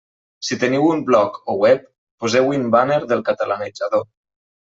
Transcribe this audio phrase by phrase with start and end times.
[0.45, 1.83] Si teniu un bloc o web,
[2.25, 4.05] poseu-hi un bàner del Catalanitzador.